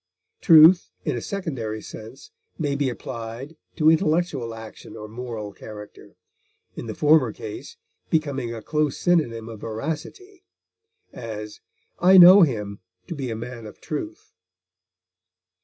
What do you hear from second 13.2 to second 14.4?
a man of truth.